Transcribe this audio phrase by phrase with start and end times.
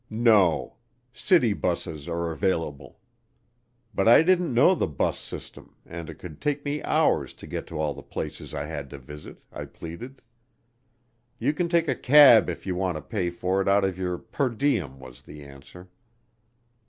[0.09, 0.77] No
[1.13, 2.99] city buses are available.
[3.93, 7.67] But I didn't know the bus system and it would take me hours to get
[7.67, 10.23] to all the places I had to visit, I pleaded.
[11.37, 14.17] You can take a cab if you want to pay for it out of your
[14.17, 15.87] per diem was the answer.